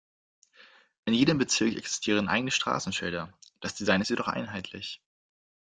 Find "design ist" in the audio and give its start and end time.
3.75-4.09